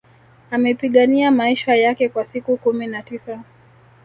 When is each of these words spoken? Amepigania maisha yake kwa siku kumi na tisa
Amepigania 0.51 1.31
maisha 1.31 1.75
yake 1.75 2.09
kwa 2.09 2.25
siku 2.25 2.57
kumi 2.57 2.87
na 2.87 3.03
tisa 3.03 3.43